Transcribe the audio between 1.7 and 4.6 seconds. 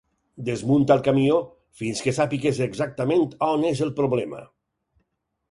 fins que sàpigues exactament on és el problema.